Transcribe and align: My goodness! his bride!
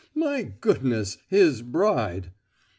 My 0.15 0.51
goodness! 0.61 1.19
his 1.27 1.61
bride! 1.61 2.31